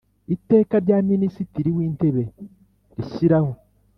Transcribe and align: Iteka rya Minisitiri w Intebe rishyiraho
Iteka 0.35 0.75
rya 0.85 0.97
Minisitiri 1.09 1.69
w 1.75 1.79
Intebe 1.87 2.23
rishyiraho 2.95 3.51